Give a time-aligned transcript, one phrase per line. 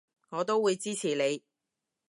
[0.29, 1.43] 我都會支持你